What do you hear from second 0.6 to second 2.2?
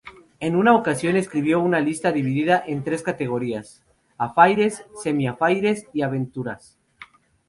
ocasión escribió una lista